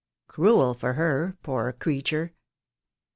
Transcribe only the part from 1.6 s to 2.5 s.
creature."